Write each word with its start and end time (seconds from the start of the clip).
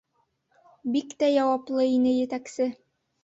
Бик 0.95 1.11
тә 1.19 1.29
яуаплы 1.33 1.85
ине 1.91 2.15
етәксе. 2.17 2.69